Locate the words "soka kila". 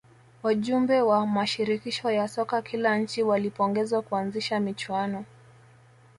2.27-2.97